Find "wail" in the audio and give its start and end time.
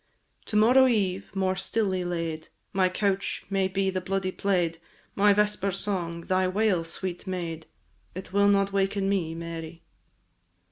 6.47-6.83